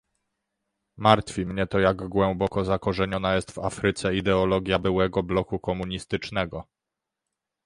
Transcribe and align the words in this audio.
Martwi 0.97 1.45
mnie 1.45 1.67
to, 1.67 1.79
jak 1.79 1.97
głęboko 1.97 2.65
zakorzeniona 2.65 3.35
jest 3.35 3.51
w 3.51 3.59
Afryce 3.59 4.15
ideologia 4.15 4.79
byłego 4.79 5.23
bloku 5.23 5.59
komunistycznego 5.59 6.67